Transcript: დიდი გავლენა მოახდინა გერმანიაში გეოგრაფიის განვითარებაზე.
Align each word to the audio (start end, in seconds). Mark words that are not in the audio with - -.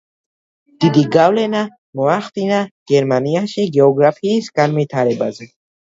დიდი 0.85 1.03
გავლენა 1.15 1.59
მოახდინა 2.01 2.63
გერმანიაში 2.93 3.67
გეოგრაფიის 3.77 4.51
განვითარებაზე. 4.61 5.53